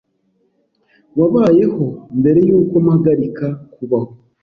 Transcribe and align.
Wabayeho 1.19 1.85
mbere 2.19 2.39
yuko 2.47 2.75
mpagarika 2.85 3.47
kubaho 3.73 4.11